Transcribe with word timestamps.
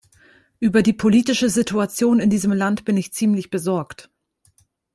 Über 0.59 0.81
die 0.81 0.93
politische 0.93 1.47
Situation 1.51 2.19
in 2.19 2.31
diesem 2.31 2.51
Land 2.53 2.85
bin 2.85 2.97
ich 2.97 3.13
ziemlich 3.13 3.51
besorgt. 3.51 4.09